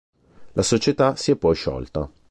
La 0.53 0.63
società 0.63 1.15
si 1.15 1.29
è 1.29 1.35
poi 1.35 1.53
sciolta. 1.53 2.09